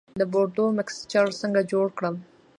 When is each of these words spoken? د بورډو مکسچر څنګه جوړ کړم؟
د 0.19 0.21
بورډو 0.31 0.65
مکسچر 0.77 1.25
څنګه 1.41 1.61
جوړ 1.71 1.85
کړم؟ 1.97 2.15